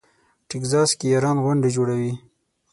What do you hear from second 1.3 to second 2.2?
غونډه جوړوي.